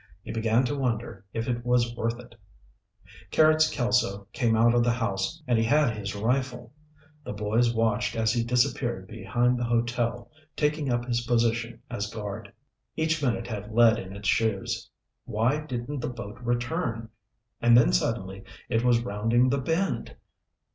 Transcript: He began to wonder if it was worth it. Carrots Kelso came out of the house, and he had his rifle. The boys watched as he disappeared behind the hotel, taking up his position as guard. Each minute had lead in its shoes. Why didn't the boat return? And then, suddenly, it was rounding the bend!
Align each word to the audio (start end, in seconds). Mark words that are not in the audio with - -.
He 0.23 0.31
began 0.31 0.63
to 0.65 0.75
wonder 0.75 1.25
if 1.31 1.47
it 1.47 1.63
was 1.63 1.95
worth 1.95 2.19
it. 2.19 2.33
Carrots 3.29 3.69
Kelso 3.71 4.25
came 4.33 4.55
out 4.55 4.73
of 4.73 4.83
the 4.83 4.93
house, 4.93 5.43
and 5.45 5.59
he 5.59 5.63
had 5.63 5.91
his 5.95 6.15
rifle. 6.15 6.73
The 7.23 7.33
boys 7.33 7.71
watched 7.71 8.15
as 8.15 8.33
he 8.33 8.43
disappeared 8.43 9.05
behind 9.07 9.59
the 9.59 9.63
hotel, 9.63 10.31
taking 10.55 10.91
up 10.91 11.05
his 11.05 11.21
position 11.27 11.83
as 11.87 12.11
guard. 12.11 12.51
Each 12.95 13.21
minute 13.21 13.45
had 13.45 13.71
lead 13.75 13.99
in 13.99 14.15
its 14.15 14.27
shoes. 14.27 14.89
Why 15.25 15.59
didn't 15.61 15.99
the 15.99 16.09
boat 16.09 16.39
return? 16.41 17.09
And 17.61 17.77
then, 17.77 17.93
suddenly, 17.93 18.43
it 18.69 18.83
was 18.83 19.01
rounding 19.03 19.49
the 19.49 19.59
bend! 19.59 20.15